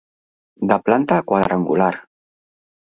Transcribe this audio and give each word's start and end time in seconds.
De 0.71 0.79
planta 0.87 1.21
quadrangular. 1.33 1.93